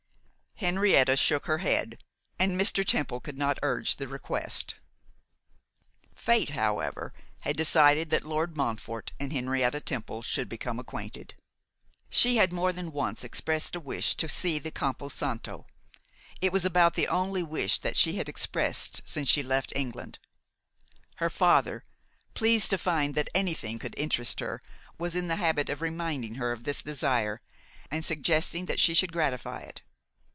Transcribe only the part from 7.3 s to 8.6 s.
had decided that Lord